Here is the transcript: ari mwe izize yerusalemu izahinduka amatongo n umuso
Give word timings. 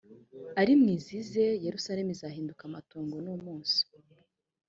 ari 0.61 0.73
mwe 0.79 0.91
izize 0.97 1.43
yerusalemu 1.65 2.11
izahinduka 2.15 2.61
amatongo 2.65 3.15
n 3.25 3.27
umuso 3.35 3.81